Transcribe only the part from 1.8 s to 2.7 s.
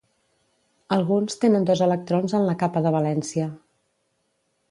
electrons en la